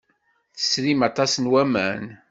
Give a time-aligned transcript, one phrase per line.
[0.55, 2.03] Tesrimt aṭas n waman.